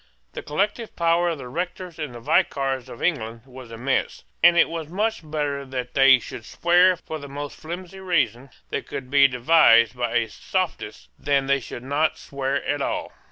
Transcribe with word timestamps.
The 0.33 0.41
collective 0.41 0.95
power 0.95 1.29
of 1.29 1.37
the 1.37 1.47
rectors 1.47 1.99
and 1.99 2.15
vicars 2.15 2.89
of 2.89 3.03
England 3.03 3.41
was 3.45 3.71
immense: 3.71 4.23
and 4.41 4.57
it 4.57 4.67
was 4.67 4.87
much 4.87 5.21
better 5.23 5.63
that 5.63 5.93
they 5.93 6.17
should 6.17 6.43
swear 6.43 6.95
for 6.95 7.19
the 7.19 7.27
most 7.29 7.55
flimsy 7.55 7.99
reason 7.99 8.49
that 8.71 8.87
could 8.87 9.11
be 9.11 9.27
devised 9.27 9.95
by 9.95 10.15
a 10.15 10.27
sophist 10.27 11.09
than 11.19 11.45
they 11.45 11.59
should 11.59 11.83
not 11.83 12.17
swear 12.17 12.65
at 12.65 12.81
all. 12.81 13.11